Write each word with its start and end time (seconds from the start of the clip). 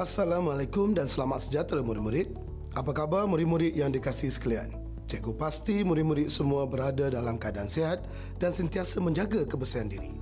Assalamualaikum 0.00 0.96
dan 0.96 1.04
selamat 1.04 1.44
sejahtera 1.44 1.84
murid-murid. 1.84 2.32
Apa 2.72 2.88
khabar 2.96 3.28
murid-murid 3.28 3.76
yang 3.76 3.92
dikasihi 3.92 4.32
sekalian? 4.32 4.72
Cikgu 5.04 5.36
pasti 5.36 5.84
murid-murid 5.84 6.32
semua 6.32 6.64
berada 6.64 7.12
dalam 7.12 7.36
keadaan 7.36 7.68
sihat 7.68 8.08
dan 8.40 8.48
sentiasa 8.48 8.96
menjaga 8.96 9.44
kebersihan 9.44 9.92
diri. 9.92 10.16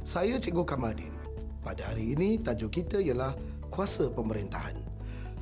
Saya 0.00 0.40
Cikgu 0.40 0.64
Kamaldin. 0.64 1.12
Pada 1.60 1.92
hari 1.92 2.16
ini 2.16 2.40
tajuk 2.40 2.80
kita 2.80 3.04
ialah 3.04 3.36
kuasa 3.68 4.08
pemerintahan. 4.08 4.80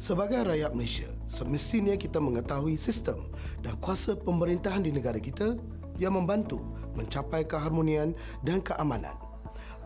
Sebagai 0.03 0.43
rakyat 0.43 0.75
Malaysia, 0.75 1.07
semestinya 1.31 1.95
kita 1.95 2.19
mengetahui 2.19 2.75
sistem 2.75 3.31
dan 3.63 3.79
kuasa 3.79 4.19
pemerintahan 4.19 4.83
di 4.83 4.91
negara 4.91 5.23
kita 5.23 5.55
yang 6.03 6.19
membantu 6.19 6.59
mencapai 6.99 7.47
keharmonian 7.47 8.19
dan 8.43 8.59
keamanan. 8.67 9.15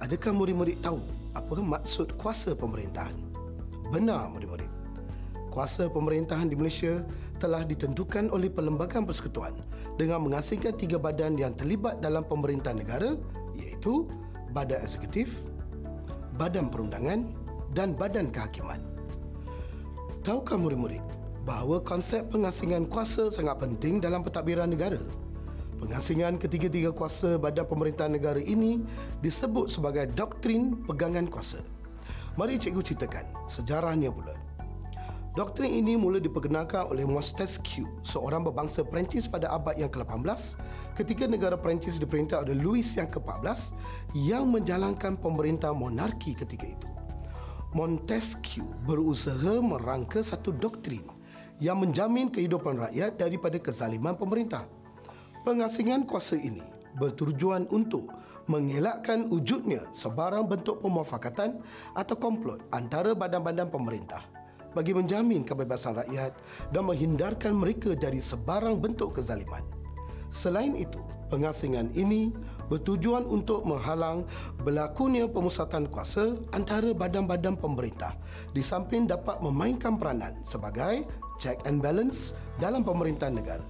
Adakah 0.00 0.32
murid-murid 0.32 0.80
tahu 0.80 1.04
apa 1.36 1.52
maksud 1.60 2.16
kuasa 2.16 2.56
pemerintahan? 2.56 3.29
Benar, 3.90 4.30
murid-murid. 4.30 4.70
Kuasa 5.50 5.90
pemerintahan 5.90 6.46
di 6.46 6.54
Malaysia 6.54 7.02
telah 7.42 7.66
ditentukan 7.66 8.30
oleh 8.30 8.46
Perlembagaan 8.46 9.02
Persekutuan 9.02 9.50
dengan 9.98 10.22
mengasingkan 10.22 10.78
tiga 10.78 10.94
badan 10.94 11.34
yang 11.34 11.58
terlibat 11.58 11.98
dalam 11.98 12.22
pemerintahan 12.22 12.78
negara 12.78 13.18
iaitu 13.58 14.06
Badan 14.54 14.86
Eksekutif, 14.86 15.34
Badan 16.38 16.70
Perundangan 16.70 17.34
dan 17.74 17.98
Badan 17.98 18.30
Kehakiman. 18.30 18.78
Tahukah 20.22 20.54
murid-murid 20.54 21.02
bahawa 21.42 21.82
konsep 21.82 22.30
pengasingan 22.30 22.86
kuasa 22.86 23.26
sangat 23.26 23.58
penting 23.58 23.98
dalam 23.98 24.22
pentadbiran 24.22 24.70
negara? 24.70 25.02
Pengasingan 25.82 26.38
ketiga-tiga 26.38 26.94
kuasa 26.94 27.40
badan 27.40 27.66
pemerintahan 27.66 28.14
negara 28.14 28.38
ini 28.38 28.86
disebut 29.18 29.66
sebagai 29.66 30.12
doktrin 30.14 30.78
pegangan 30.86 31.26
kuasa. 31.26 31.58
Mari 32.40 32.56
cikgu 32.56 32.80
ceritakan 32.80 33.28
sejarahnya 33.52 34.08
pula. 34.08 34.32
Doktrin 35.36 35.76
ini 35.76 35.92
mula 35.92 36.16
diperkenalkan 36.16 36.88
oleh 36.88 37.04
Montesquieu, 37.04 37.84
seorang 38.00 38.48
berbangsa 38.48 38.80
Perancis 38.80 39.28
pada 39.28 39.52
abad 39.52 39.76
yang 39.76 39.92
ke-18 39.92 40.56
ketika 40.96 41.28
negara 41.28 41.60
Perancis 41.60 42.00
diperintah 42.00 42.40
oleh 42.40 42.56
Louis 42.56 42.88
yang 42.96 43.12
ke-14 43.12 43.76
yang 44.16 44.48
menjalankan 44.48 45.20
pemerintah 45.20 45.76
monarki 45.76 46.32
ketika 46.32 46.64
itu. 46.64 46.88
Montesquieu 47.76 48.64
berusaha 48.88 49.60
merangka 49.60 50.24
satu 50.24 50.48
doktrin 50.48 51.04
yang 51.60 51.76
menjamin 51.76 52.32
kehidupan 52.32 52.88
rakyat 52.88 53.20
daripada 53.20 53.60
kezaliman 53.60 54.16
pemerintah. 54.16 54.64
Pengasingan 55.44 56.08
kuasa 56.08 56.40
ini 56.40 56.64
bertujuan 56.96 57.68
untuk 57.68 58.08
mengelakkan 58.50 59.30
wujudnya 59.30 59.86
sebarang 59.94 60.50
bentuk 60.50 60.82
pemufakatan 60.82 61.62
atau 61.94 62.18
komplot 62.18 62.58
antara 62.74 63.14
badan-badan 63.14 63.70
pemerintah 63.70 64.26
bagi 64.74 64.90
menjamin 64.90 65.46
kebebasan 65.46 66.02
rakyat 66.02 66.34
dan 66.74 66.82
menghindarkan 66.86 67.54
mereka 67.54 67.94
dari 67.94 68.18
sebarang 68.18 68.82
bentuk 68.82 69.18
kezaliman. 69.18 69.62
Selain 70.30 70.78
itu, 70.78 71.02
pengasingan 71.30 71.90
ini 71.94 72.30
bertujuan 72.70 73.26
untuk 73.26 73.66
menghalang 73.66 74.22
berlakunya 74.62 75.26
pemusatan 75.26 75.90
kuasa 75.90 76.38
antara 76.54 76.94
badan-badan 76.94 77.58
pemerintah 77.58 78.14
di 78.54 78.62
samping 78.62 79.10
dapat 79.10 79.42
memainkan 79.42 79.98
peranan 79.98 80.38
sebagai 80.46 81.06
check 81.42 81.58
and 81.66 81.82
balance 81.82 82.34
dalam 82.62 82.86
pemerintahan 82.86 83.34
negara. 83.34 83.66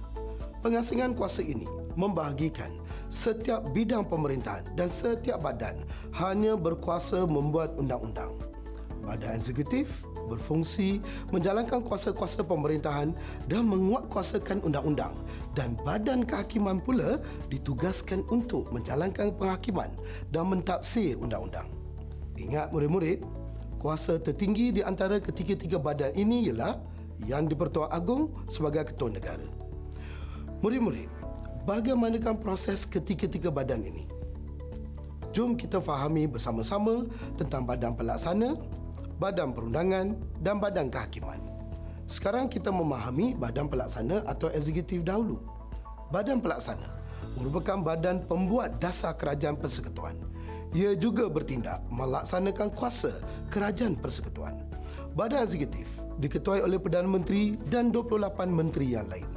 Pengasingan 0.61 1.17
kuasa 1.17 1.41
ini 1.41 1.65
membahagikan 1.97 2.69
setiap 3.11 3.67
bidang 3.75 4.07
pemerintahan 4.07 4.63
dan 4.79 4.87
setiap 4.87 5.43
badan 5.43 5.75
hanya 6.15 6.55
berkuasa 6.55 7.27
membuat 7.27 7.75
undang-undang. 7.75 8.31
Badan 9.03 9.35
eksekutif 9.35 9.91
berfungsi 10.31 11.03
menjalankan 11.35 11.83
kuasa-kuasa 11.83 12.47
pemerintahan 12.47 13.11
dan 13.51 13.67
menguatkuasakan 13.67 14.63
undang-undang 14.63 15.11
dan 15.51 15.75
badan 15.83 16.23
kehakiman 16.23 16.79
pula 16.79 17.19
ditugaskan 17.51 18.23
untuk 18.31 18.71
menjalankan 18.71 19.35
penghakiman 19.35 19.91
dan 20.31 20.47
mentafsir 20.47 21.19
undang-undang. 21.19 21.67
Ingat 22.39 22.71
murid-murid, 22.71 23.19
kuasa 23.75 24.15
tertinggi 24.23 24.79
di 24.79 24.81
antara 24.81 25.19
ketiga-tiga 25.19 25.75
badan 25.75 26.15
ini 26.15 26.47
ialah 26.47 26.79
yang 27.27 27.45
di-Pertuan 27.51 27.91
Agong 27.91 28.31
sebagai 28.47 28.87
ketua 28.95 29.11
negara. 29.11 29.45
Murid-murid, 30.61 31.20
bagaimanakah 31.65 32.37
proses 32.41 32.83
ketiga-tiga 32.87 33.53
badan 33.53 33.85
ini? 33.85 34.09
Jom 35.31 35.55
kita 35.55 35.79
fahami 35.79 36.27
bersama-sama 36.27 37.07
tentang 37.39 37.63
badan 37.63 37.95
pelaksana, 37.95 38.59
badan 39.15 39.55
perundangan 39.55 40.19
dan 40.43 40.59
badan 40.59 40.91
kehakiman. 40.91 41.39
Sekarang 42.09 42.51
kita 42.51 42.67
memahami 42.67 43.39
badan 43.39 43.71
pelaksana 43.71 44.27
atau 44.27 44.51
eksekutif 44.51 44.99
dahulu. 45.07 45.39
Badan 46.11 46.43
pelaksana 46.43 46.99
merupakan 47.39 47.79
badan 47.79 48.27
pembuat 48.27 48.83
dasar 48.83 49.15
kerajaan 49.15 49.55
persekutuan. 49.55 50.19
Ia 50.75 50.95
juga 50.99 51.31
bertindak 51.31 51.79
melaksanakan 51.87 52.75
kuasa 52.75 53.15
kerajaan 53.47 53.95
persekutuan. 53.95 54.59
Badan 55.15 55.47
eksekutif 55.47 55.87
diketuai 56.19 56.63
oleh 56.63 56.79
Perdana 56.79 57.07
Menteri 57.07 57.55
dan 57.71 57.95
28 57.95 58.51
menteri 58.51 58.91
yang 58.91 59.07
lain. 59.07 59.27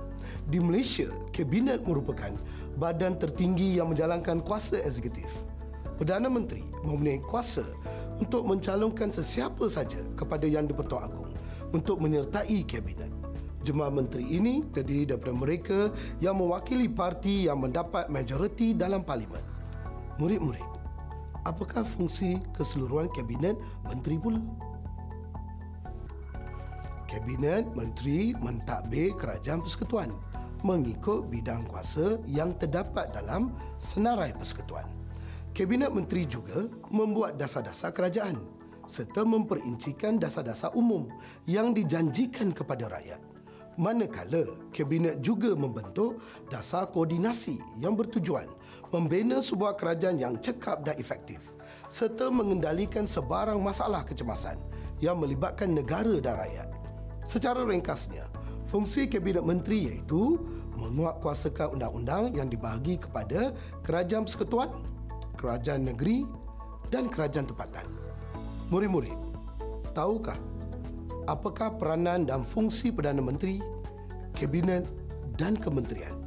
Di 0.44 0.60
Malaysia, 0.60 1.08
Kabinet 1.32 1.88
merupakan 1.88 2.28
badan 2.76 3.16
tertinggi 3.16 3.80
yang 3.80 3.96
menjalankan 3.96 4.44
kuasa 4.44 4.76
eksekutif. 4.84 5.26
Perdana 5.96 6.28
Menteri 6.28 6.60
mempunyai 6.84 7.22
kuasa 7.24 7.64
untuk 8.20 8.44
mencalonkan 8.44 9.08
sesiapa 9.08 9.64
saja 9.72 10.04
kepada 10.20 10.44
Yang 10.44 10.74
di-Pertuan 10.74 11.08
Agong 11.08 11.32
untuk 11.72 11.96
menyertai 11.96 12.60
Kabinet. 12.68 13.08
Jemaah 13.64 13.88
menteri 13.88 14.28
ini 14.28 14.60
terdiri 14.76 15.08
daripada 15.08 15.32
mereka 15.32 15.78
yang 16.20 16.36
mewakili 16.36 16.84
parti 16.84 17.48
yang 17.48 17.64
mendapat 17.64 18.12
majoriti 18.12 18.76
dalam 18.76 19.00
parlimen. 19.00 19.40
Murid-murid, 20.20 20.68
apakah 21.48 21.88
fungsi 21.96 22.44
keseluruhan 22.52 23.08
Kabinet 23.16 23.56
Menteri 23.88 24.20
pula? 24.20 24.44
Kabinet 27.08 27.64
Menteri 27.72 28.36
mentadbir 28.36 29.16
Kerajaan 29.16 29.64
Persekutuan 29.64 30.12
mengikut 30.64 31.28
bidang 31.28 31.68
kuasa 31.68 32.18
yang 32.24 32.56
terdapat 32.56 33.12
dalam 33.12 33.52
senarai 33.76 34.32
persekutuan. 34.32 34.88
Kabinet 35.54 35.92
Menteri 35.94 36.26
juga 36.26 36.66
membuat 36.90 37.38
dasar-dasar 37.38 37.94
kerajaan 37.94 38.42
serta 38.90 39.22
memperincikan 39.22 40.18
dasar-dasar 40.18 40.72
umum 40.74 41.06
yang 41.46 41.76
dijanjikan 41.76 42.50
kepada 42.50 42.90
rakyat. 42.90 43.20
Manakala 43.78 44.46
Kabinet 44.74 45.22
juga 45.22 45.54
membentuk 45.54 46.22
dasar 46.50 46.90
koordinasi 46.90 47.58
yang 47.78 47.94
bertujuan 47.94 48.46
membina 48.90 49.42
sebuah 49.42 49.78
kerajaan 49.78 50.18
yang 50.18 50.34
cekap 50.38 50.86
dan 50.86 50.94
efektif 50.98 51.42
serta 51.90 52.30
mengendalikan 52.30 53.06
sebarang 53.06 53.58
masalah 53.62 54.02
kecemasan 54.02 54.58
yang 54.98 55.18
melibatkan 55.18 55.70
negara 55.70 56.18
dan 56.18 56.34
rakyat. 56.38 56.68
Secara 57.22 57.62
ringkasnya, 57.62 58.26
fungsi 58.74 59.06
Kabinet 59.06 59.46
Menteri 59.46 59.86
iaitu 59.86 60.34
menguatkuasakan 60.74 61.78
undang-undang 61.78 62.34
yang 62.34 62.50
dibahagi 62.50 62.98
kepada 62.98 63.54
kerajaan 63.86 64.26
persekutuan, 64.26 64.66
kerajaan 65.38 65.86
negeri 65.86 66.26
dan 66.90 67.06
kerajaan 67.06 67.46
tempatan. 67.46 67.86
Murid-murid, 68.74 69.14
tahukah 69.94 70.34
apakah 71.30 71.70
peranan 71.78 72.26
dan 72.26 72.42
fungsi 72.42 72.90
Perdana 72.90 73.22
Menteri, 73.22 73.62
Kabinet 74.34 74.90
dan 75.38 75.54
Kementerian? 75.54 76.18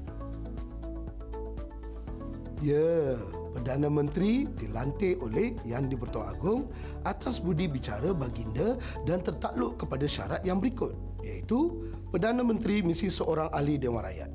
Ya, 2.63 3.19
Perdana 3.51 3.91
Menteri 3.91 4.47
dilantik 4.55 5.19
oleh 5.19 5.53
Yang 5.67 5.93
di-Pertuan 5.93 6.31
Agong 6.31 6.61
atas 7.03 7.43
budi 7.43 7.67
bicara 7.67 8.15
baginda 8.15 8.79
dan 9.03 9.19
tertakluk 9.19 9.83
kepada 9.83 10.07
syarat 10.07 10.41
yang 10.47 10.63
berikut 10.63 10.95
iaitu 11.27 11.91
Perdana 12.07 12.39
Menteri 12.39 12.79
mesti 12.79 13.11
seorang 13.11 13.51
ahli 13.51 13.75
Dewan 13.75 13.99
Rakyat. 13.99 14.31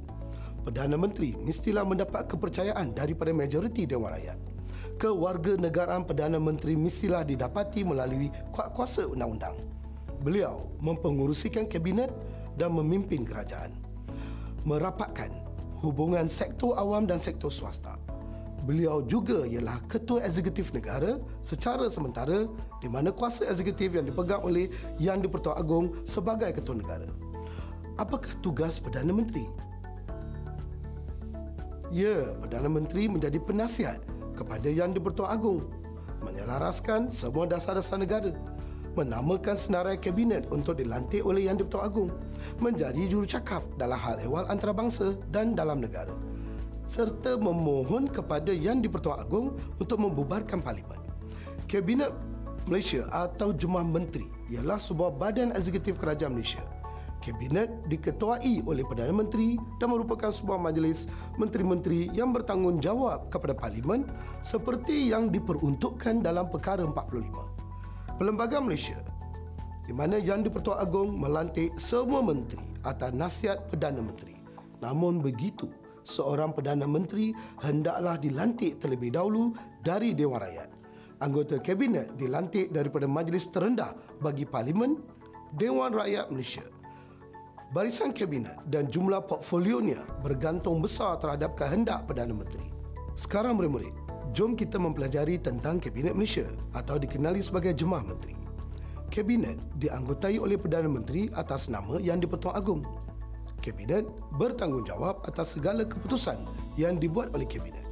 Perdana 0.60 0.92
Menteri 1.00 1.32
mestilah 1.40 1.88
mendapat 1.88 2.28
kepercayaan 2.28 2.92
daripada 2.92 3.32
majoriti 3.32 3.88
Dewan 3.88 4.12
Rakyat. 4.12 4.36
Kewarganegaraan 5.00 6.04
Perdana 6.04 6.36
Menteri 6.36 6.76
mestilah 6.76 7.24
didapati 7.24 7.80
melalui 7.80 8.28
kuasa 8.52 9.08
undang-undang. 9.08 9.56
Beliau 10.20 10.68
mempengurusikan 10.84 11.64
kabinet 11.64 12.12
dan 12.60 12.76
memimpin 12.76 13.24
kerajaan. 13.24 13.72
Merapatkan 14.68 15.32
hubungan 15.80 16.28
sektor 16.28 16.76
awam 16.76 17.08
dan 17.08 17.16
sektor 17.16 17.48
swasta. 17.48 17.96
Beliau 18.68 19.00
juga 19.08 19.48
ialah 19.48 19.80
ketua 19.88 20.20
eksekutif 20.28 20.76
negara 20.76 21.16
secara 21.40 21.88
sementara 21.88 22.44
di 22.84 22.86
mana 22.92 23.16
kuasa 23.16 23.48
eksekutif 23.48 23.96
yang 23.96 24.04
dipegang 24.04 24.44
oleh 24.44 24.68
Yang 25.00 25.26
di-Pertuan 25.26 25.56
Agong 25.56 25.86
sebagai 26.04 26.52
ketua 26.52 26.76
negara. 26.76 27.21
Apakah 28.00 28.32
tugas 28.40 28.80
Perdana 28.80 29.12
Menteri? 29.12 29.44
Ya, 31.92 32.32
Perdana 32.40 32.72
Menteri 32.72 33.04
menjadi 33.08 33.36
penasihat 33.36 34.00
kepada 34.32 34.68
Yang 34.68 34.96
di-Pertuan 35.00 35.28
Agong 35.28 35.60
menyelaraskan 36.22 37.12
semua 37.12 37.44
dasar-dasar 37.44 37.98
negara. 38.00 38.32
menamakan 38.92 39.56
senarai 39.56 39.96
kabinet 39.96 40.44
untuk 40.52 40.76
dilantik 40.76 41.24
oleh 41.24 41.48
Yang 41.48 41.64
di-Pertuan 41.64 41.84
Agong 41.88 42.10
menjadi 42.60 43.08
jurucakap 43.08 43.64
dalam 43.80 43.96
hal 43.96 44.20
ehwal 44.20 44.44
antarabangsa 44.52 45.16
dan 45.32 45.56
dalam 45.56 45.80
negara 45.80 46.12
serta 46.84 47.40
memohon 47.40 48.04
kepada 48.10 48.52
Yang 48.52 48.88
di-Pertuan 48.88 49.24
Agong 49.24 49.56
untuk 49.80 49.96
membubarkan 49.96 50.60
parlimen. 50.60 51.00
Kabinet 51.64 52.12
Malaysia 52.68 53.08
atau 53.08 53.56
Jumlah 53.56 53.80
Menteri 53.80 54.28
ialah 54.52 54.76
sebuah 54.76 55.16
badan 55.16 55.56
eksekutif 55.56 55.96
kerajaan 55.96 56.36
Malaysia. 56.36 56.60
Kabinet 57.22 57.86
diketuai 57.86 58.66
oleh 58.66 58.82
Perdana 58.82 59.14
Menteri 59.14 59.54
dan 59.78 59.94
merupakan 59.94 60.34
sebuah 60.34 60.58
majlis 60.58 61.06
menteri-menteri 61.38 62.10
yang 62.10 62.34
bertanggungjawab 62.34 63.30
kepada 63.30 63.54
Parlimen 63.54 64.02
seperti 64.42 65.14
yang 65.14 65.30
diperuntukkan 65.30 66.26
dalam 66.26 66.50
Perkara 66.50 66.82
45. 66.82 68.18
Perlembagaan 68.18 68.66
Malaysia 68.66 68.98
di 69.86 69.92
mana 69.94 70.18
Yang 70.18 70.50
di-Pertuan 70.50 70.78
Agong 70.78 71.10
melantik 71.18 71.74
semua 71.78 72.22
menteri 72.22 72.62
atas 72.86 73.10
nasihat 73.14 73.66
Perdana 73.70 74.02
Menteri. 74.02 74.38
Namun 74.82 75.22
begitu, 75.22 75.70
seorang 76.02 76.54
Perdana 76.54 76.86
Menteri 76.86 77.34
hendaklah 77.62 78.18
dilantik 78.18 78.82
terlebih 78.82 79.14
dahulu 79.14 79.54
dari 79.82 80.14
Dewan 80.14 80.42
Rakyat. 80.42 80.70
Anggota 81.22 81.62
Kabinet 81.62 82.18
dilantik 82.18 82.74
daripada 82.74 83.06
majlis 83.06 83.46
terendah 83.54 83.94
bagi 84.18 84.42
Parlimen 84.42 84.98
Dewan 85.54 85.94
Rakyat 85.94 86.34
Malaysia. 86.34 86.81
Barisan 87.72 88.12
Kabinet 88.12 88.60
dan 88.68 88.84
jumlah 88.92 89.24
portfolionya 89.24 90.04
bergantung 90.20 90.84
besar 90.84 91.16
terhadap 91.16 91.56
kehendak 91.56 92.04
Perdana 92.04 92.36
Menteri. 92.36 92.68
Sekarang 93.16 93.56
murid-murid, 93.56 93.96
jom 94.36 94.52
kita 94.52 94.76
mempelajari 94.76 95.40
tentang 95.40 95.80
Kabinet 95.80 96.12
Malaysia 96.12 96.44
atau 96.76 97.00
dikenali 97.00 97.40
sebagai 97.40 97.72
Jemaah 97.72 98.04
Menteri. 98.04 98.36
Kabinet 99.08 99.56
dianggotai 99.80 100.36
oleh 100.36 100.60
Perdana 100.60 100.84
Menteri 100.84 101.32
atas 101.32 101.72
nama 101.72 101.96
Yang 101.96 102.28
di-Pertuan 102.28 102.60
Agong. 102.60 102.84
Kabinet 103.64 104.04
bertanggungjawab 104.36 105.24
atas 105.24 105.56
segala 105.56 105.88
keputusan 105.88 106.44
yang 106.76 107.00
dibuat 107.00 107.32
oleh 107.32 107.48
Kabinet. 107.48 107.88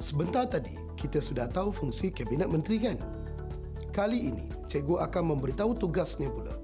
Sebentar 0.00 0.48
tadi, 0.48 0.72
kita 0.96 1.20
sudah 1.20 1.52
tahu 1.52 1.68
fungsi 1.68 2.08
Kabinet 2.08 2.48
Menteri 2.48 2.80
kan? 2.80 2.96
Kali 3.92 4.32
ini, 4.32 4.48
cikgu 4.72 5.04
akan 5.04 5.36
memberitahu 5.36 5.76
tugasnya 5.76 6.32
pula. 6.32 6.63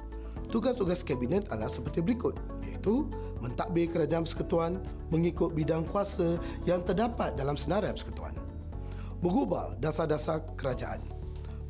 Tugas-tugas 0.50 1.06
Kabinet 1.06 1.46
adalah 1.46 1.70
seperti 1.70 2.02
berikut, 2.02 2.34
iaitu 2.66 3.06
mentadbir 3.38 3.86
kerajaan 3.86 4.26
persekutuan 4.26 4.82
mengikut 5.14 5.54
bidang 5.54 5.86
kuasa 5.86 6.42
yang 6.66 6.82
terdapat 6.82 7.38
dalam 7.38 7.54
senarai 7.54 7.94
persekutuan. 7.94 8.34
Mengubah 9.22 9.78
dasar-dasar 9.78 10.42
kerajaan 10.58 10.98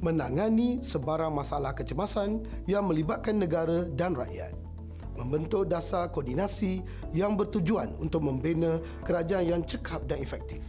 menangani 0.01 0.81
sebarang 0.81 1.29
masalah 1.29 1.77
kecemasan 1.77 2.41
yang 2.65 2.89
melibatkan 2.89 3.37
negara 3.37 3.85
dan 3.95 4.17
rakyat. 4.17 4.57
Membentuk 5.21 5.69
dasar 5.69 6.09
koordinasi 6.09 6.81
yang 7.13 7.37
bertujuan 7.37 7.93
untuk 8.01 8.25
membina 8.25 8.81
kerajaan 9.05 9.45
yang 9.45 9.61
cekap 9.61 10.01
dan 10.09 10.25
efektif. 10.25 10.65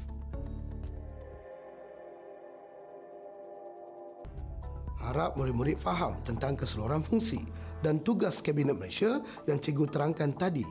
Harap 4.99 5.39
murid-murid 5.39 5.79
faham 5.79 6.19
tentang 6.27 6.59
keseluruhan 6.59 7.01
fungsi 7.01 7.47
dan 7.81 8.01
tugas 8.01 8.39
Kabinet 8.41 8.77
Malaysia 8.77 9.21
yang 9.45 9.57
cikgu 9.61 9.85
terangkan 9.89 10.33
tadi. 10.33 10.65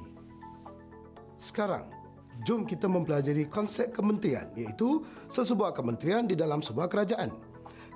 Sekarang, 1.36 1.86
jom 2.46 2.64
kita 2.64 2.88
mempelajari 2.88 3.46
konsep 3.50 3.92
kementerian 3.92 4.48
iaitu 4.56 5.04
sesebuah 5.28 5.76
kementerian 5.76 6.24
di 6.24 6.34
dalam 6.34 6.64
sebuah 6.64 6.88
kerajaan 6.88 7.50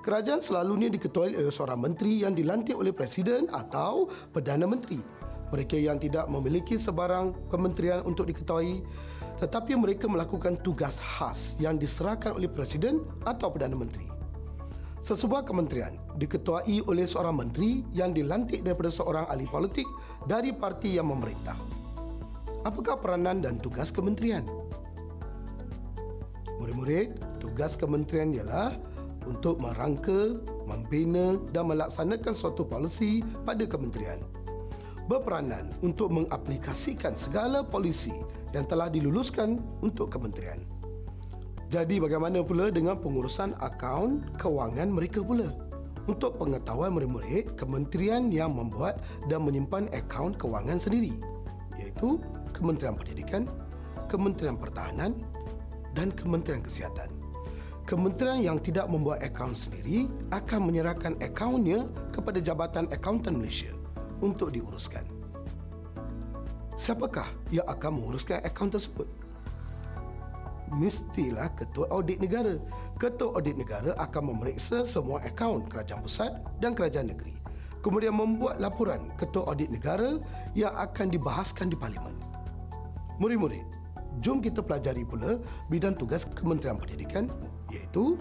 kerajaan 0.05 0.37
selalunya 0.37 0.93
diketuai 0.93 1.33
oleh 1.33 1.49
seorang 1.49 1.81
menteri 1.81 2.21
yang 2.21 2.37
dilantik 2.37 2.77
oleh 2.77 2.93
presiden 2.93 3.49
atau 3.49 4.05
perdana 4.29 4.69
menteri. 4.69 5.01
Mereka 5.49 5.81
yang 5.81 5.97
tidak 5.97 6.29
memiliki 6.29 6.77
sebarang 6.77 7.49
kementerian 7.49 8.05
untuk 8.05 8.29
diketuai 8.29 8.85
tetapi 9.35 9.75
mereka 9.75 10.07
melakukan 10.07 10.55
tugas 10.63 11.03
khas 11.03 11.59
yang 11.59 11.75
diserahkan 11.75 12.37
oleh 12.39 12.47
presiden 12.47 13.03
atau 13.27 13.51
perdana 13.51 13.75
menteri. 13.75 14.14
Sesebuah 15.05 15.45
kementerian 15.45 16.01
diketuai 16.17 16.89
oleh 16.89 17.05
seorang 17.05 17.37
menteri 17.37 17.85
yang 17.93 18.09
dilantik 18.09 18.65
daripada 18.65 18.89
seorang 18.89 19.29
ahli 19.29 19.45
politik 19.45 19.85
dari 20.25 20.49
parti 20.49 20.97
yang 20.97 21.13
memerintah. 21.13 21.53
Apakah 22.65 22.97
peranan 22.97 23.37
dan 23.37 23.61
tugas 23.61 23.93
kementerian? 23.93 24.41
Murid-murid, 26.57 27.21
tugas 27.37 27.77
kementerian 27.77 28.33
ialah 28.33 28.73
untuk 29.29 29.61
merangka, 29.61 30.41
membina 30.65 31.37
dan 31.53 31.69
melaksanakan 31.69 32.33
suatu 32.33 32.65
polisi 32.65 33.21
pada 33.45 33.61
kementerian. 33.69 34.17
Berperanan 35.05 35.69
untuk 35.85 36.09
mengaplikasikan 36.09 37.13
segala 37.13 37.61
polisi 37.61 38.09
yang 38.57 38.65
telah 38.65 38.89
diluluskan 38.89 39.61
untuk 39.85 40.09
kementerian. 40.09 40.65
Jadi 41.75 41.99
bagaimana 41.99 42.39
pula 42.39 42.71
dengan 42.71 42.95
pengurusan 42.95 43.51
akaun 43.59 44.23
kewangan 44.39 44.95
mereka 44.95 45.19
pula? 45.19 45.51
Untuk 46.07 46.39
pengetahuan 46.39 46.95
murid-murid, 46.95 47.59
kementerian 47.59 48.31
yang 48.31 48.55
membuat 48.55 49.03
dan 49.27 49.43
menyimpan 49.43 49.91
akaun 49.91 50.31
kewangan 50.39 50.79
sendiri 50.79 51.19
iaitu 51.75 52.23
Kementerian 52.55 52.95
Pendidikan, 52.95 53.51
Kementerian 54.07 54.55
Pertahanan 54.55 55.19
dan 55.91 56.15
Kementerian 56.15 56.63
Kesihatan. 56.63 57.11
Kementerian 57.83 58.39
yang 58.39 58.63
tidak 58.63 58.87
membuat 58.87 59.19
akaun 59.19 59.51
sendiri 59.51 60.07
akan 60.31 60.71
menyerahkan 60.71 61.19
akaunnya 61.19 61.91
kepada 62.15 62.39
Jabatan 62.39 62.87
Akauntan 62.87 63.43
Malaysia 63.43 63.75
untuk 64.23 64.55
diuruskan. 64.55 65.03
Siapakah 66.79 67.27
yang 67.51 67.67
akan 67.67 67.99
menguruskan 67.99 68.39
akaun 68.47 68.71
tersebut? 68.71 69.24
Mestilah 70.75 71.47
Ketua 71.55 71.87
Audit 71.87 72.19
Negara. 72.19 72.59
Ketua 72.99 73.39
Audit 73.39 73.55
Negara 73.55 73.95
akan 73.95 74.35
memeriksa 74.35 74.83
semua 74.83 75.23
akaun 75.23 75.63
kerajaan 75.71 76.03
pusat 76.03 76.35
dan 76.59 76.75
kerajaan 76.75 77.09
negeri. 77.09 77.33
Kemudian 77.79 78.11
membuat 78.11 78.59
laporan 78.59 79.07
Ketua 79.15 79.47
Audit 79.47 79.71
Negara 79.71 80.19
yang 80.51 80.75
akan 80.75 81.15
dibahaskan 81.15 81.71
di 81.71 81.77
Parlimen. 81.79 82.17
Murid-murid, 83.15 83.63
jom 84.19 84.43
kita 84.43 84.59
pelajari 84.59 85.07
pula 85.07 85.39
bidang 85.71 85.95
tugas 85.95 86.27
Kementerian 86.27 86.75
Pendidikan 86.75 87.31
iaitu 87.71 88.19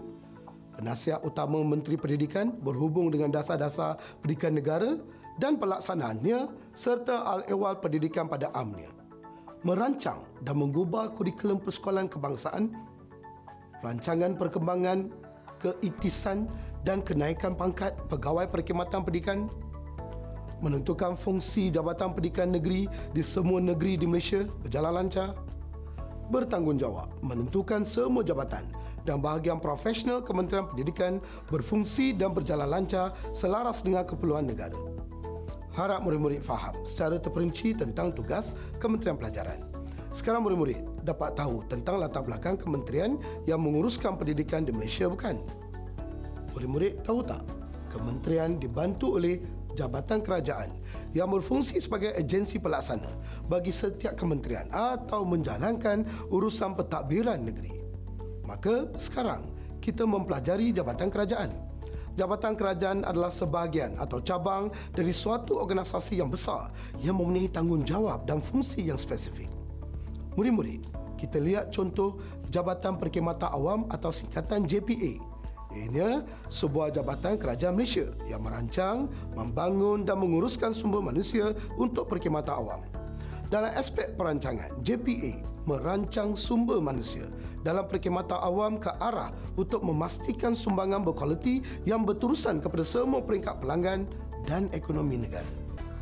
penasihat 0.78 1.18
utama 1.26 1.58
Menteri 1.66 1.98
Pendidikan 1.98 2.54
berhubung 2.62 3.10
dengan 3.10 3.34
dasar-dasar 3.34 3.98
pendidikan 4.22 4.54
negara 4.54 4.90
dan 5.42 5.58
pelaksanaannya 5.58 6.46
serta 6.78 7.26
al-ehwal 7.26 7.82
pendidikan 7.82 8.30
pada 8.30 8.54
amnya. 8.54 8.93
Merancang 9.64 10.28
dan 10.44 10.60
mengubah 10.60 11.16
kurikulum 11.16 11.56
persekolahan 11.56 12.04
kebangsaan, 12.04 12.76
rancangan 13.80 14.36
perkembangan 14.36 15.08
keitisan 15.56 16.44
dan 16.84 17.00
kenaikan 17.00 17.56
pangkat 17.56 17.96
pegawai 18.12 18.44
perkhidmatan 18.52 19.00
pendidikan, 19.00 19.48
menentukan 20.60 21.16
fungsi 21.16 21.72
Jabatan 21.72 22.12
Pendidikan 22.12 22.52
Negeri 22.52 22.84
di 23.16 23.24
semua 23.24 23.56
negeri 23.56 23.96
di 23.96 24.04
Malaysia 24.04 24.44
berjalan 24.60 25.00
lancar, 25.00 25.32
bertanggungjawab 26.28 27.24
menentukan 27.24 27.88
semua 27.88 28.20
jabatan 28.20 28.68
dan 29.08 29.20
bahagian 29.20 29.60
profesional 29.60 30.20
Kementerian 30.20 30.68
Pendidikan 30.68 31.24
berfungsi 31.48 32.16
dan 32.16 32.32
berjalan 32.32 32.68
lancar 32.68 33.16
selaras 33.32 33.80
dengan 33.80 34.04
keperluan 34.04 34.44
negara. 34.44 34.93
Harap 35.74 36.06
murid-murid 36.06 36.38
faham 36.38 36.74
secara 36.86 37.18
terperinci 37.18 37.74
tentang 37.74 38.14
tugas 38.14 38.54
Kementerian 38.78 39.18
Pelajaran. 39.18 39.58
Sekarang 40.14 40.46
murid-murid 40.46 41.02
dapat 41.02 41.34
tahu 41.34 41.66
tentang 41.66 41.98
latar 41.98 42.22
belakang 42.22 42.54
kementerian 42.54 43.18
yang 43.50 43.58
menguruskan 43.58 44.14
pendidikan 44.14 44.62
di 44.62 44.70
Malaysia 44.70 45.10
bukan? 45.10 45.42
Murid-murid 46.54 47.02
tahu 47.02 47.26
tak? 47.26 47.42
Kementerian 47.90 48.62
dibantu 48.62 49.18
oleh 49.18 49.42
Jabatan 49.74 50.22
Kerajaan 50.22 50.70
yang 51.10 51.34
berfungsi 51.34 51.82
sebagai 51.82 52.14
agensi 52.14 52.62
pelaksana 52.62 53.10
bagi 53.50 53.74
setiap 53.74 54.14
kementerian 54.14 54.70
atau 54.70 55.26
menjalankan 55.26 56.06
urusan 56.30 56.78
pentadbiran 56.78 57.42
negeri. 57.42 57.74
Maka 58.46 58.94
sekarang 58.94 59.50
kita 59.82 60.06
mempelajari 60.06 60.70
jabatan 60.70 61.10
kerajaan. 61.10 61.50
Jabatan 62.14 62.54
kerajaan 62.54 63.02
adalah 63.02 63.30
sebahagian 63.34 63.98
atau 63.98 64.22
cabang 64.22 64.70
dari 64.94 65.10
suatu 65.10 65.58
organisasi 65.58 66.22
yang 66.22 66.30
besar 66.30 66.70
yang 67.02 67.18
mempunyai 67.18 67.50
tanggungjawab 67.50 68.22
dan 68.22 68.38
fungsi 68.38 68.86
yang 68.86 68.94
spesifik. 68.94 69.50
Murid-murid, 70.38 70.86
kita 71.18 71.42
lihat 71.42 71.74
contoh 71.74 72.22
Jabatan 72.54 73.02
Perkhidmatan 73.02 73.50
Awam 73.50 73.90
atau 73.90 74.14
singkatan 74.14 74.62
JPA. 74.62 75.18
Ini 75.74 76.22
sebuah 76.46 76.94
jabatan 76.94 77.34
kerajaan 77.34 77.74
Malaysia 77.74 78.06
yang 78.30 78.46
merancang, 78.46 79.10
membangun 79.34 80.06
dan 80.06 80.22
menguruskan 80.22 80.70
sumber 80.70 81.02
manusia 81.02 81.50
untuk 81.74 82.06
perkhidmatan 82.06 82.54
awam. 82.54 82.80
Dalam 83.52 83.72
aspek 83.76 84.16
perancangan, 84.16 84.72
JPA 84.80 85.54
merancang 85.64 86.36
sumber 86.36 86.80
manusia 86.80 87.24
dalam 87.64 87.88
perkhidmatan 87.88 88.36
awam 88.36 88.76
ke 88.76 88.92
arah 89.00 89.32
untuk 89.56 89.80
memastikan 89.80 90.52
sumbangan 90.52 91.00
berkualiti 91.00 91.64
yang 91.88 92.04
berterusan 92.04 92.60
kepada 92.60 92.84
semua 92.84 93.24
peringkat 93.24 93.64
pelanggan 93.64 94.04
dan 94.44 94.68
ekonomi 94.76 95.24
negara. 95.24 95.48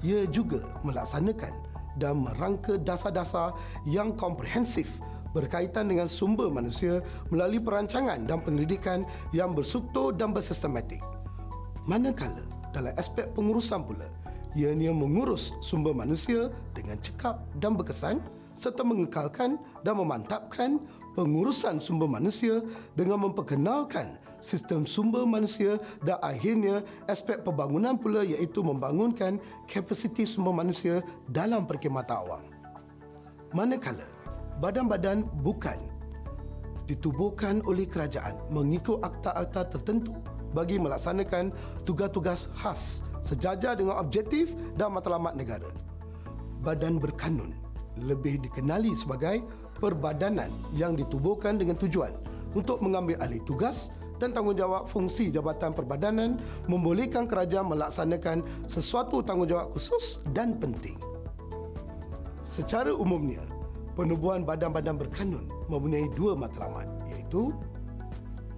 Ia 0.03 0.27
juga 0.27 0.67
melaksanakan 0.83 1.55
dan 1.95 2.27
merangka 2.27 2.75
dasar-dasar 2.75 3.55
yang 3.87 4.19
komprehensif 4.19 4.91
berkaitan 5.33 5.89
dengan 5.89 6.11
sumber 6.11 6.51
manusia 6.53 7.01
melalui 7.33 7.63
perancangan 7.63 8.27
dan 8.27 8.43
pendidikan 8.43 9.07
yang 9.33 9.57
berstruktur 9.57 10.13
dan 10.13 10.35
bersistematik. 10.35 11.01
Manakala 11.89 12.45
dalam 12.71 12.93
aspek 12.99 13.31
pengurusan 13.33 13.83
pula, 13.87 14.07
ianya 14.53 14.93
mengurus 14.93 15.57
sumber 15.65 15.97
manusia 15.97 16.53
dengan 16.77 17.01
cekap 17.01 17.41
dan 17.59 17.77
berkesan 17.77 18.21
serta 18.53 18.85
mengekalkan 18.85 19.57
dan 19.81 19.95
memantapkan 19.97 20.77
pengurusan 21.17 21.81
sumber 21.81 22.09
manusia 22.09 22.61
dengan 22.93 23.25
memperkenalkan 23.25 24.21
sistem 24.43 24.85
sumber 24.85 25.25
manusia 25.25 25.79
dan 26.03 26.19
akhirnya 26.21 26.83
aspek 27.07 27.41
pembangunan 27.41 27.97
pula 27.97 28.27
iaitu 28.27 28.61
membangunkan 28.61 29.39
kapasiti 29.71 30.27
sumber 30.27 30.53
manusia 30.53 31.01
dalam 31.31 31.65
perkhidmatan 31.65 32.19
awam. 32.27 32.45
Manakala 33.57 34.05
badan-badan 34.61 35.25
bukan 35.41 35.79
ditubuhkan 36.91 37.63
oleh 37.65 37.87
kerajaan 37.87 38.37
mengikut 38.51 39.01
akta-akta 39.01 39.71
tertentu 39.79 40.13
bagi 40.53 40.77
melaksanakan 40.77 41.55
tugas-tugas 41.89 42.51
khas 42.59 43.01
sejajar 43.23 43.79
dengan 43.79 43.97
objektif 44.03 44.53
dan 44.77 44.93
matlamat 44.93 45.39
negara. 45.39 45.71
Badan 46.63 46.99
berkanun 46.99 47.55
lebih 47.99 48.43
dikenali 48.43 48.93
sebagai 48.99 49.43
perbadanan 49.79 50.51
yang 50.75 50.95
ditubuhkan 50.95 51.59
dengan 51.59 51.79
tujuan 51.79 52.13
untuk 52.53 52.83
mengambil 52.85 53.19
alih 53.25 53.41
tugas 53.49 53.91
dan 54.23 54.31
tanggungjawab 54.31 54.87
fungsi 54.87 55.35
Jabatan 55.35 55.75
Perbadanan 55.75 56.39
membolehkan 56.71 57.27
kerajaan 57.27 57.75
melaksanakan 57.75 58.47
sesuatu 58.71 59.19
tanggungjawab 59.19 59.75
khusus 59.75 60.23
dan 60.31 60.55
penting. 60.63 60.95
Secara 62.47 62.95
umumnya, 62.95 63.43
penubuhan 63.99 64.47
badan-badan 64.47 64.95
berkanun 64.95 65.51
mempunyai 65.67 66.07
dua 66.15 66.39
matlamat 66.39 66.87
iaitu 67.11 67.51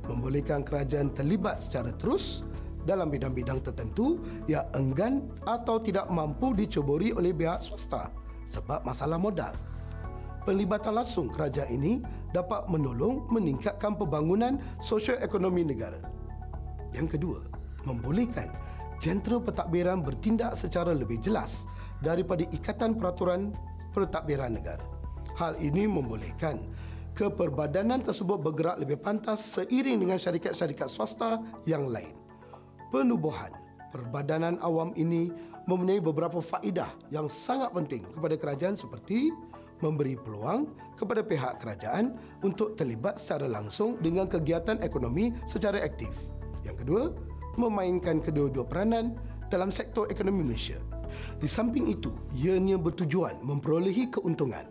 membolehkan 0.05 0.61
kerajaan 0.61 1.09
terlibat 1.17 1.65
secara 1.65 1.89
terus 1.97 2.45
dalam 2.85 3.09
bidang-bidang 3.09 3.65
tertentu 3.65 4.21
yang 4.49 4.65
enggan 4.77 5.29
atau 5.45 5.81
tidak 5.81 6.09
mampu 6.13 6.53
diceburi 6.53 7.11
oleh 7.17 7.33
pihak 7.33 7.61
swasta 7.65 8.13
sebab 8.45 8.85
masalah 8.85 9.17
modal. 9.17 9.53
Penlibatan 10.45 11.01
langsung 11.01 11.33
kerajaan 11.33 11.73
ini 11.73 11.93
dapat 12.37 12.69
menolong 12.69 13.25
meningkatkan 13.33 13.97
pembangunan 13.97 14.61
sosio-ekonomi 14.77 15.65
negara. 15.65 15.97
Yang 16.93 17.17
kedua, 17.17 17.41
membolehkan 17.89 18.53
jentera 19.01 19.41
pentadbiran 19.41 20.05
bertindak 20.05 20.53
secara 20.53 20.93
lebih 20.93 21.17
jelas 21.25 21.65
daripada 22.05 22.45
ikatan 22.53 23.01
peraturan 23.01 23.57
pentadbiran 23.97 24.53
negara. 24.53 24.85
Hal 25.35 25.57
ini 25.59 25.89
membolehkan 25.89 26.61
keperbadanan 27.17 28.03
tersebut 28.03 28.39
bergerak 28.43 28.77
lebih 28.83 29.01
pantas 29.01 29.41
seiring 29.55 30.03
dengan 30.03 30.19
syarikat-syarikat 30.19 30.91
swasta 30.91 31.41
yang 31.65 31.89
lain. 31.89 32.24
Penubuhan 32.95 33.51
perbadanan 33.91 34.55
awam 34.63 34.95
ini 34.95 35.35
mempunyai 35.67 35.99
beberapa 35.99 36.39
faedah 36.39 36.95
yang 37.11 37.27
sangat 37.27 37.75
penting 37.75 38.07
kepada 38.15 38.39
kerajaan 38.39 38.79
seperti 38.79 39.35
memberi 39.83 40.15
peluang 40.15 40.71
kepada 40.95 41.27
pihak 41.27 41.59
kerajaan 41.59 42.15
untuk 42.47 42.79
terlibat 42.79 43.19
secara 43.19 43.51
langsung 43.51 43.99
dengan 43.99 44.31
kegiatan 44.31 44.79
ekonomi 44.79 45.35
secara 45.51 45.83
aktif. 45.83 46.15
Yang 46.63 46.87
kedua, 46.87 47.03
memainkan 47.59 48.23
kedua-dua 48.23 48.63
peranan 48.63 49.19
dalam 49.51 49.75
sektor 49.75 50.07
ekonomi 50.07 50.55
Malaysia. 50.55 50.79
Di 51.43 51.51
samping 51.51 51.91
itu, 51.91 52.15
ianya 52.31 52.79
bertujuan 52.79 53.43
memperolehi 53.43 54.07
keuntungan. 54.07 54.71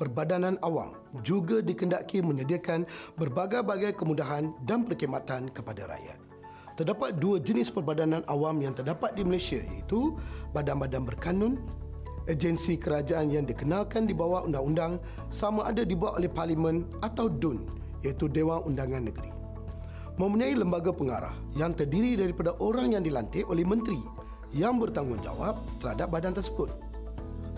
Perbadanan 0.00 0.56
awam 0.64 0.96
juga 1.20 1.60
dikendaki 1.60 2.24
menyediakan 2.24 2.88
berbagai-bagai 3.20 4.00
kemudahan 4.00 4.48
dan 4.64 4.88
perkhidmatan 4.88 5.52
kepada 5.52 5.84
rakyat. 5.92 6.29
Terdapat 6.80 7.20
dua 7.20 7.36
jenis 7.36 7.68
perbadanan 7.68 8.24
awam 8.24 8.56
yang 8.64 8.72
terdapat 8.72 9.12
di 9.12 9.20
Malaysia 9.20 9.60
iaitu 9.60 10.16
badan-badan 10.56 11.04
berkanun, 11.04 11.60
agensi 12.24 12.80
kerajaan 12.80 13.28
yang 13.28 13.44
dikenalkan 13.44 14.08
di 14.08 14.16
bawah 14.16 14.48
undang-undang 14.48 14.96
sama 15.28 15.68
ada 15.68 15.84
dibuat 15.84 16.16
oleh 16.16 16.32
Parlimen 16.32 16.88
atau 17.04 17.28
DUN 17.28 17.68
iaitu 18.00 18.32
Dewan 18.32 18.64
Undangan 18.64 19.12
Negeri. 19.12 19.28
Mempunyai 20.16 20.56
lembaga 20.56 20.88
pengarah 20.88 21.36
yang 21.52 21.76
terdiri 21.76 22.16
daripada 22.16 22.56
orang 22.64 22.96
yang 22.96 23.04
dilantik 23.04 23.44
oleh 23.44 23.60
menteri 23.60 24.00
yang 24.56 24.80
bertanggungjawab 24.80 25.60
terhadap 25.84 26.08
badan 26.08 26.32
tersebut. 26.32 26.72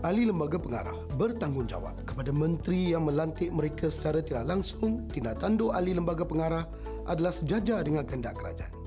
Ahli 0.03 0.27
lembaga 0.27 0.59
pengarah 0.59 0.99
bertanggungjawab 1.15 2.11
kepada 2.11 2.35
menteri 2.35 2.91
yang 2.91 3.07
melantik 3.07 3.55
mereka 3.55 3.87
secara 3.87 4.19
tidak 4.19 4.51
langsung 4.51 5.07
tindak 5.15 5.39
tanduk 5.39 5.71
ahli 5.71 5.95
lembaga 5.95 6.27
pengarah 6.27 6.67
adalah 7.07 7.31
sejajar 7.31 7.87
dengan 7.87 8.03
kehendak 8.03 8.35
kerajaan. 8.35 8.82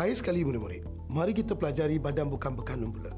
Akhir 0.00 0.16
sekali 0.16 0.40
murid-murid, 0.48 0.88
mari 1.12 1.36
kita 1.36 1.52
pelajari 1.52 2.00
Badan 2.00 2.32
Bukan 2.32 2.56
Berkanun 2.56 2.88
pula. 2.88 3.12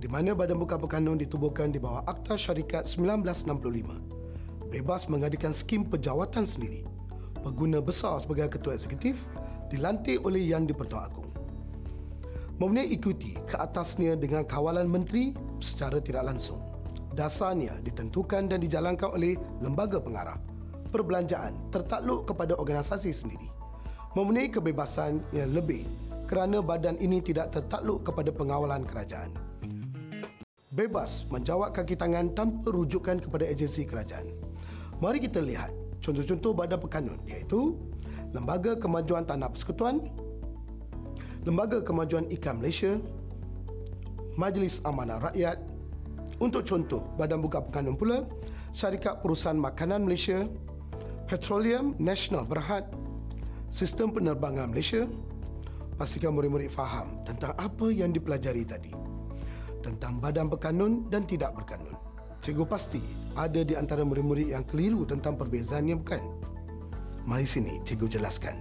Di 0.00 0.08
mana 0.08 0.32
Badan 0.32 0.56
Bukan 0.56 0.80
Berkanun 0.80 1.20
ditubuhkan 1.20 1.68
di 1.68 1.76
bawah 1.76 2.00
Akta 2.08 2.40
Syarikat 2.40 2.88
1965. 2.88 4.72
Bebas 4.72 5.12
mengadakan 5.12 5.52
skim 5.52 5.84
pejawatan 5.84 6.48
sendiri. 6.48 6.88
Pengguna 7.44 7.84
besar 7.84 8.16
sebagai 8.16 8.48
ketua 8.48 8.80
eksekutif 8.80 9.20
dilantik 9.68 10.24
oleh 10.24 10.40
Yang 10.40 10.72
di-Pertuan 10.72 11.04
Agong. 11.04 11.28
Mempunyai 12.56 12.88
ikuti 12.96 13.36
ke 13.44 13.60
atasnya 13.60 14.16
dengan 14.16 14.48
kawalan 14.48 14.88
menteri 14.88 15.36
secara 15.60 16.00
tidak 16.00 16.32
langsung. 16.32 16.64
Dasarnya 17.12 17.76
ditentukan 17.84 18.48
dan 18.48 18.56
dijalankan 18.56 19.20
oleh 19.20 19.36
lembaga 19.60 20.00
pengarah. 20.00 20.40
Perbelanjaan 20.88 21.68
tertakluk 21.68 22.24
kepada 22.24 22.56
organisasi 22.56 23.12
sendiri 23.12 23.59
mempunyai 24.14 24.50
kebebasan 24.50 25.22
yang 25.30 25.54
lebih 25.54 25.86
kerana 26.26 26.58
badan 26.62 26.98
ini 26.98 27.22
tidak 27.22 27.54
tertakluk 27.54 28.06
kepada 28.06 28.30
pengawalan 28.34 28.82
kerajaan. 28.82 29.30
Bebas 30.70 31.26
menjawab 31.26 31.74
kaki 31.74 31.98
tangan 31.98 32.30
tanpa 32.30 32.70
rujukan 32.70 33.18
kepada 33.18 33.46
agensi 33.46 33.82
kerajaan. 33.82 34.30
Mari 35.02 35.18
kita 35.18 35.42
lihat 35.42 35.74
contoh-contoh 35.98 36.54
badan 36.54 36.78
pekanun 36.78 37.18
iaitu 37.26 37.74
Lembaga 38.30 38.78
Kemajuan 38.78 39.26
Tanah 39.26 39.50
Persekutuan, 39.50 40.06
Lembaga 41.42 41.82
Kemajuan 41.82 42.30
Ikan 42.30 42.62
Malaysia, 42.62 42.94
Majlis 44.38 44.78
Amanah 44.86 45.18
Rakyat, 45.30 45.58
untuk 46.38 46.62
contoh 46.62 47.02
badan 47.18 47.42
buka 47.42 47.58
pekanun 47.58 47.98
pula, 47.98 48.22
Syarikat 48.70 49.18
Perusahaan 49.18 49.58
Makanan 49.58 50.06
Malaysia, 50.06 50.46
Petroleum 51.26 51.98
National 51.98 52.46
Berhad, 52.46 52.86
sistem 53.70 54.10
penerbangan 54.10 54.68
Malaysia, 54.68 55.06
pastikan 55.94 56.34
murid-murid 56.34 56.74
faham 56.74 57.22
tentang 57.22 57.54
apa 57.56 57.86
yang 57.88 58.10
dipelajari 58.10 58.66
tadi. 58.66 58.92
Tentang 59.80 60.20
badan 60.20 60.50
berkanun 60.50 61.08
dan 61.08 61.24
tidak 61.24 61.56
berkanun. 61.56 61.96
Cikgu 62.44 62.64
pasti 62.68 63.00
ada 63.38 63.62
di 63.64 63.78
antara 63.78 64.04
murid-murid 64.04 64.52
yang 64.52 64.66
keliru 64.66 65.06
tentang 65.08 65.38
perbezaannya 65.38 65.96
bukan? 65.96 66.20
Mari 67.24 67.46
sini 67.46 67.80
cikgu 67.86 68.20
jelaskan. 68.20 68.60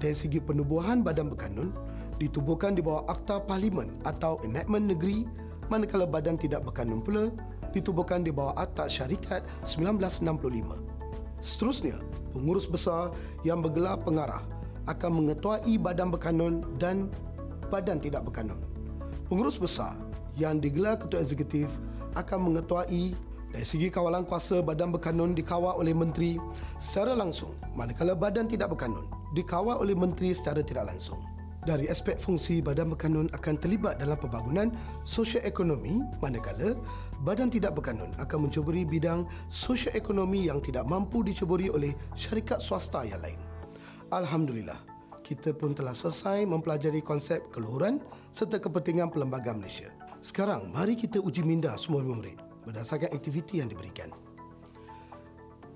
Dari 0.00 0.16
segi 0.16 0.40
penubuhan 0.40 1.04
badan 1.04 1.28
berkanun, 1.28 1.70
ditubuhkan 2.16 2.72
di 2.74 2.82
bawah 2.82 3.04
Akta 3.06 3.44
Parlimen 3.44 4.00
atau 4.08 4.40
Enactment 4.42 4.88
Negeri 4.96 5.28
manakala 5.68 6.08
badan 6.08 6.40
tidak 6.40 6.66
berkanun 6.66 7.04
pula 7.04 7.30
ditubuhkan 7.70 8.26
di 8.26 8.34
bawah 8.34 8.56
Akta 8.58 8.90
Syarikat 8.90 9.46
1965. 9.68 10.89
Seterusnya, 11.40 11.96
pengurus 12.36 12.68
besar 12.68 13.12
yang 13.44 13.64
bergelar 13.64 13.96
pengarah 14.00 14.44
akan 14.88 15.24
mengetuai 15.24 15.74
badan 15.76 16.08
berkanun 16.12 16.64
dan 16.76 17.08
badan 17.68 18.00
tidak 18.00 18.24
berkanun. 18.24 18.60
Pengurus 19.28 19.56
besar 19.56 19.96
yang 20.36 20.58
digelar 20.58 20.96
ketua 21.00 21.20
eksekutif 21.20 21.68
akan 22.18 22.50
mengetuai 22.50 23.14
dari 23.50 23.66
segi 23.66 23.90
kawalan 23.90 24.22
kuasa 24.22 24.62
badan 24.62 24.94
berkanun 24.94 25.34
dikawal 25.34 25.78
oleh 25.82 25.90
menteri 25.90 26.38
secara 26.78 27.18
langsung 27.18 27.50
manakala 27.74 28.14
badan 28.14 28.46
tidak 28.46 28.70
berkanun 28.70 29.10
dikawal 29.34 29.82
oleh 29.82 29.94
menteri 29.94 30.30
secara 30.30 30.62
tidak 30.62 30.94
langsung 30.94 31.18
dari 31.60 31.92
aspek 31.92 32.16
fungsi 32.16 32.64
badan 32.64 32.96
berkanun 32.96 33.28
akan 33.36 33.54
terlibat 33.60 34.00
dalam 34.00 34.16
pembangunan 34.16 34.72
sosio-ekonomi 35.04 36.00
manakala 36.24 36.72
badan 37.20 37.52
tidak 37.52 37.76
berkanun 37.76 38.08
akan 38.16 38.48
mencuburi 38.48 38.88
bidang 38.88 39.28
sosio-ekonomi 39.52 40.48
yang 40.48 40.64
tidak 40.64 40.88
mampu 40.88 41.20
dicuburi 41.20 41.68
oleh 41.68 41.92
syarikat 42.16 42.64
swasta 42.64 43.04
yang 43.04 43.20
lain. 43.20 43.36
Alhamdulillah, 44.08 44.80
kita 45.20 45.52
pun 45.52 45.76
telah 45.76 45.92
selesai 45.92 46.48
mempelajari 46.48 47.04
konsep 47.04 47.52
keluhuran 47.52 48.00
serta 48.32 48.58
kepentingan 48.58 49.12
perlembagaan 49.12 49.60
Malaysia. 49.60 49.92
Sekarang, 50.24 50.72
mari 50.72 50.96
kita 50.96 51.20
uji 51.20 51.44
minda 51.44 51.76
semua 51.76 52.00
murid 52.02 52.36
berdasarkan 52.64 53.12
aktiviti 53.12 53.60
yang 53.60 53.68
diberikan. 53.68 54.12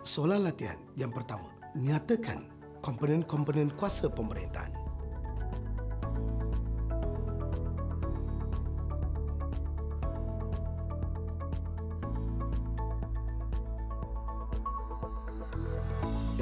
Soalan 0.05 0.45
latihan 0.45 0.77
yang 1.01 1.09
pertama, 1.09 1.49
nyatakan 1.73 2.45
komponen-komponen 2.85 3.73
kuasa 3.73 4.13
pemerintahan. 4.13 4.84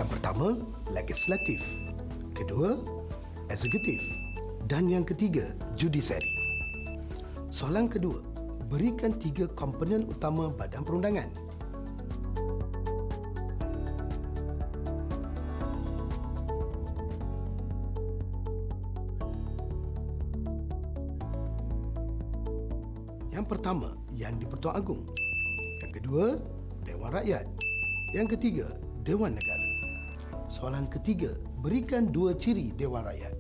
Yang 0.03 0.19
pertama, 0.19 0.59
legislatif. 0.91 1.63
Kedua, 2.35 2.75
eksekutif. 3.47 4.03
Dan 4.67 4.91
yang 4.91 5.07
ketiga, 5.07 5.55
judisiari. 5.79 6.27
Soalan 7.55 7.87
kedua, 7.87 8.19
berikan 8.67 9.15
tiga 9.15 9.47
komponen 9.55 10.11
utama 10.11 10.51
badan 10.51 10.83
perundangan. 10.83 11.31
Yang 23.31 23.47
pertama, 23.47 23.95
yang 24.19 24.35
di-Pertuan 24.43 24.83
Agong. 24.83 25.07
Yang 25.79 26.03
kedua, 26.03 26.43
Dewan 26.83 27.15
Rakyat. 27.15 27.47
Yang 28.11 28.35
ketiga, 28.35 28.67
Dewan 29.07 29.39
Negara. 29.39 29.72
Soalan 30.53 30.85
ketiga, 30.93 31.33
berikan 31.65 32.13
dua 32.13 32.37
ciri 32.37 32.77
Dewan 32.77 33.09
Rakyat. 33.09 33.33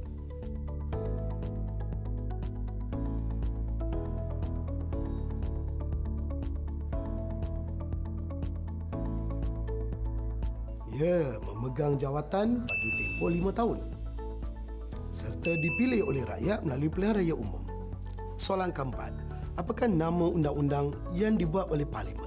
Ya, 10.96 11.36
memegang 11.44 12.00
jawatan 12.00 12.64
bagi 12.64 12.90
tempoh 12.96 13.28
lima 13.28 13.50
tahun. 13.52 13.78
Serta 15.12 15.50
dipilih 15.52 16.08
oleh 16.08 16.22
rakyat 16.24 16.64
melalui 16.64 16.88
pilihan 16.88 17.20
raya 17.20 17.34
umum. 17.34 17.60
Soalan 18.38 18.70
keempat, 18.70 19.10
apakah 19.58 19.90
nama 19.90 20.30
undang-undang 20.30 20.94
yang 21.12 21.34
dibuat 21.34 21.68
oleh 21.74 21.84
Parlimen? 21.84 22.21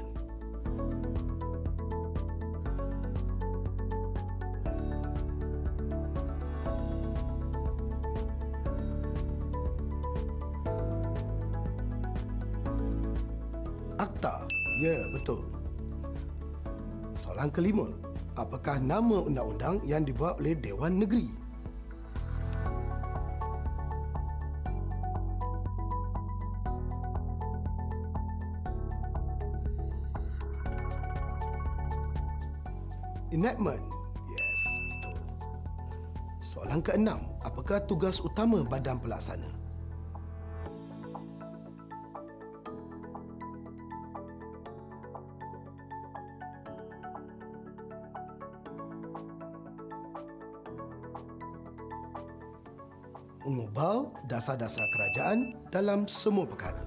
Akta. 14.06 14.46
Ya, 14.78 15.02
betul. 15.10 15.42
Soalan 17.18 17.50
kelima, 17.50 17.90
apakah 18.38 18.78
nama 18.78 19.18
undang-undang 19.26 19.82
yang 19.82 20.06
dibuat 20.06 20.38
oleh 20.38 20.54
Dewan 20.54 21.02
Negeri? 21.02 21.26
Enactment. 33.34 33.82
Yes, 34.30 34.62
betul. 34.86 35.18
Soalan 36.46 36.80
keenam, 36.86 37.26
apakah 37.42 37.82
tugas 37.90 38.22
utama 38.22 38.62
badan 38.62 39.02
pelaksana? 39.02 39.65
Mengubah 53.46 54.10
dasar-dasar 54.26 54.84
kerajaan 54.98 55.54
dalam 55.70 56.10
semua 56.10 56.50
perkara. 56.50 56.82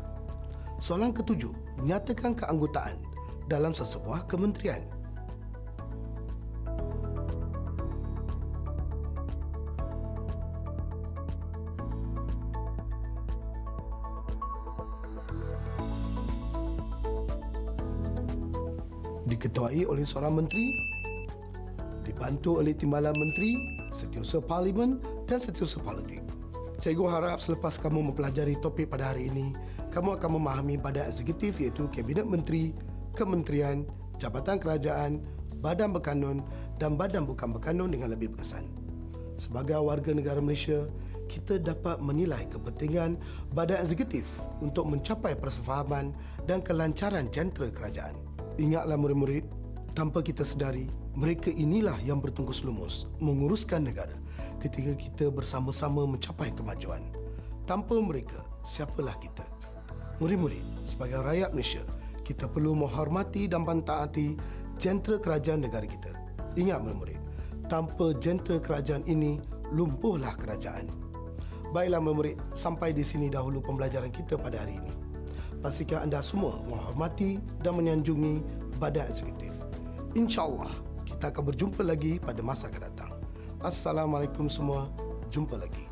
Soalan 0.83 1.15
ketujuh, 1.15 1.55
nyatakan 1.87 2.35
keanggotaan 2.35 2.99
dalam 3.47 3.71
sesebuah 3.71 4.27
kementerian. 4.27 4.83
Diketuai 19.29 19.87
oleh 19.87 20.03
seorang 20.03 20.43
menteri, 20.43 20.75
dibantu 22.03 22.59
oleh 22.59 22.75
timbalan 22.75 23.15
menteri, 23.15 23.55
setiausaha 23.93 24.43
parlimen 24.43 24.99
dan 25.29 25.39
setiausaha 25.39 25.85
politik. 25.85 26.28
Cikgu 26.79 27.11
harap 27.11 27.43
selepas 27.43 27.75
kamu 27.75 28.15
mempelajari 28.15 28.55
topik 28.63 28.87
pada 28.87 29.11
hari 29.11 29.27
ini, 29.27 29.51
kamu 29.91 30.15
akan 30.15 30.39
memahami 30.39 30.79
badan 30.79 31.11
eksekutif 31.11 31.59
iaitu 31.59 31.91
Kabinet 31.91 32.23
Menteri, 32.23 32.71
Kementerian, 33.19 33.83
Jabatan 34.23 34.63
Kerajaan, 34.63 35.19
Badan 35.59 35.91
Berkanun 35.91 36.39
dan 36.79 36.95
Badan 36.95 37.27
Bukan 37.27 37.51
Berkanun 37.51 37.91
dengan 37.91 38.15
lebih 38.15 38.31
berkesan. 38.31 38.63
Sebagai 39.43 39.75
warga 39.83 40.15
negara 40.15 40.39
Malaysia, 40.39 40.87
kita 41.27 41.59
dapat 41.59 41.99
menilai 41.99 42.47
kepentingan 42.47 43.19
badan 43.59 43.83
eksekutif 43.83 44.25
untuk 44.63 44.87
mencapai 44.87 45.35
persefahaman 45.35 46.15
dan 46.47 46.63
kelancaran 46.63 47.27
jentera 47.35 47.75
kerajaan. 47.75 48.15
Ingatlah 48.55 48.95
murid-murid, 48.95 49.43
tanpa 49.99 50.23
kita 50.23 50.47
sedari, 50.47 50.87
mereka 51.19 51.51
inilah 51.51 51.99
yang 52.07 52.23
bertungkus 52.23 52.63
lumus 52.63 53.11
menguruskan 53.19 53.83
negara 53.83 54.15
ketika 54.59 54.93
kita 54.99 55.31
bersama-sama 55.31 56.05
mencapai 56.05 56.51
kemajuan. 56.55 57.03
Tanpa 57.65 57.99
mereka, 58.03 58.43
siapalah 58.67 59.15
kita? 59.23 59.47
Murid-murid, 60.19 60.63
sebagai 60.83 61.23
rakyat 61.23 61.55
Malaysia, 61.55 61.85
kita 62.27 62.51
perlu 62.51 62.75
menghormati 62.75 63.47
dan 63.47 63.63
mentaati 63.63 64.35
jentera 64.77 65.23
kerajaan 65.23 65.63
negara 65.63 65.87
kita. 65.87 66.11
Ingat 66.59 66.83
murid-murid, 66.83 67.21
tanpa 67.71 68.17
jentera 68.19 68.59
kerajaan 68.59 69.07
ini, 69.07 69.39
lumpuhlah 69.71 70.35
kerajaan. 70.35 70.91
Baiklah 71.71 72.01
murid-murid, 72.03 72.37
sampai 72.57 72.97
di 72.97 73.05
sini 73.05 73.29
dahulu 73.29 73.63
pembelajaran 73.63 74.11
kita 74.11 74.41
pada 74.41 74.65
hari 74.65 74.81
ini. 74.81 74.93
Pastikan 75.59 76.07
anda 76.07 76.23
semua 76.23 76.59
menghormati 76.67 77.43
dan 77.63 77.77
menyanjungi 77.79 78.43
badan 78.79 79.11
eksekutif. 79.11 79.51
InsyaAllah, 80.15 80.71
kita 81.05 81.35
akan 81.35 81.43
berjumpa 81.51 81.83
lagi 81.83 82.23
pada 82.23 82.41
masa 82.47 82.71
akan 82.71 82.83
datang. 82.91 83.18
Assalamualaikum 83.59 84.47
semua. 84.47 84.87
Jumpa 85.35 85.59
lagi. 85.59 85.88